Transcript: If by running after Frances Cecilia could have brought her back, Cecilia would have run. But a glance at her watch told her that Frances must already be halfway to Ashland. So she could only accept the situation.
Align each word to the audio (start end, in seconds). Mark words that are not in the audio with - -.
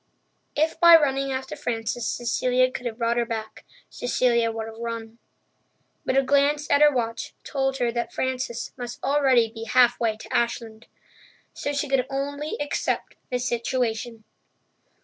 If 0.55 0.79
by 0.79 0.95
running 0.95 1.31
after 1.31 1.55
Frances 1.55 2.07
Cecilia 2.09 2.71
could 2.71 2.87
have 2.87 2.97
brought 2.97 3.17
her 3.17 3.25
back, 3.27 3.63
Cecilia 3.87 4.51
would 4.51 4.65
have 4.65 4.79
run. 4.79 5.19
But 6.07 6.17
a 6.17 6.23
glance 6.23 6.67
at 6.71 6.81
her 6.81 6.91
watch 6.91 7.35
told 7.43 7.77
her 7.77 7.91
that 7.91 8.11
Frances 8.11 8.73
must 8.75 8.97
already 9.03 9.51
be 9.53 9.65
halfway 9.65 10.17
to 10.17 10.35
Ashland. 10.35 10.87
So 11.53 11.71
she 11.71 11.87
could 11.87 12.07
only 12.09 12.57
accept 12.59 13.13
the 13.29 13.37
situation. 13.37 14.23